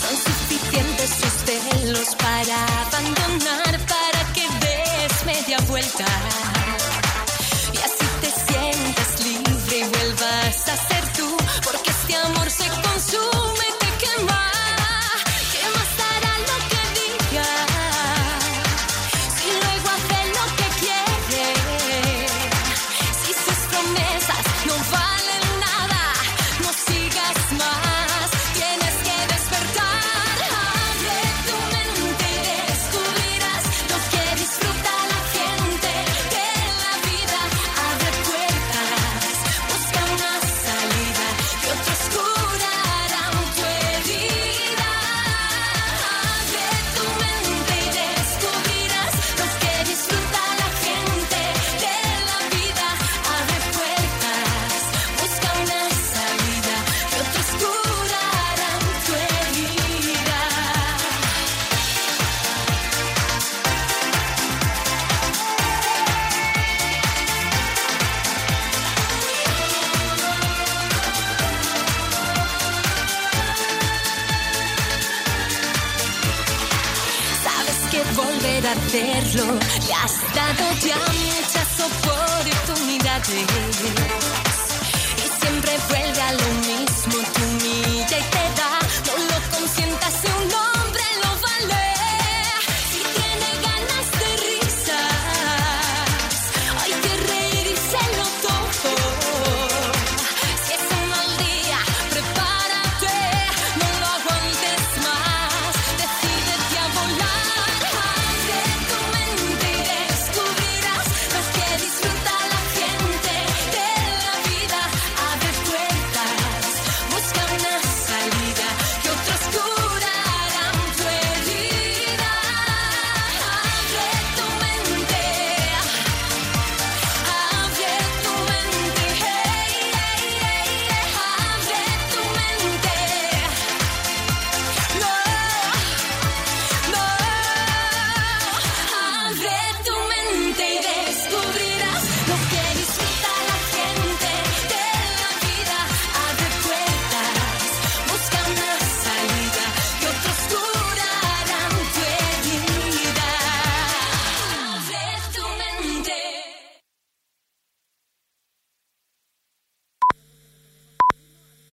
Son 0.00 0.16
suficientes 0.16 1.10
sus 1.10 1.32
celos 1.44 2.14
para 2.14 2.64
abandonar, 2.86 3.80
para 3.88 4.32
que 4.34 4.46
des 4.64 5.26
media 5.26 5.58
vuelta. 5.66 6.43